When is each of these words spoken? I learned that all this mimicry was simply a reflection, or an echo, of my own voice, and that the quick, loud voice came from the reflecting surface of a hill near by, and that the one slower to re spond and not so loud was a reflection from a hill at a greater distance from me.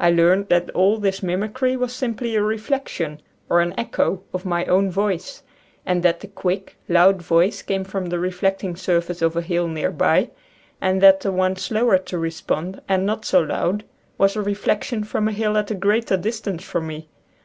I 0.00 0.10
learned 0.10 0.48
that 0.48 0.70
all 0.70 0.96
this 0.98 1.22
mimicry 1.22 1.76
was 1.76 1.92
simply 1.92 2.34
a 2.34 2.42
reflection, 2.42 3.22
or 3.48 3.60
an 3.60 3.74
echo, 3.78 4.20
of 4.34 4.44
my 4.44 4.64
own 4.64 4.90
voice, 4.90 5.44
and 5.86 6.02
that 6.02 6.18
the 6.18 6.26
quick, 6.26 6.76
loud 6.88 7.22
voice 7.22 7.62
came 7.62 7.84
from 7.84 8.06
the 8.06 8.18
reflecting 8.18 8.74
surface 8.74 9.22
of 9.22 9.36
a 9.36 9.40
hill 9.40 9.68
near 9.68 9.92
by, 9.92 10.30
and 10.80 11.00
that 11.00 11.20
the 11.20 11.30
one 11.30 11.54
slower 11.54 11.98
to 11.98 12.18
re 12.18 12.30
spond 12.30 12.80
and 12.88 13.06
not 13.06 13.24
so 13.24 13.38
loud 13.40 13.84
was 14.18 14.34
a 14.34 14.42
reflection 14.42 15.04
from 15.04 15.28
a 15.28 15.32
hill 15.32 15.56
at 15.56 15.70
a 15.70 15.76
greater 15.76 16.16
distance 16.16 16.64
from 16.64 16.88
me. 16.88 17.08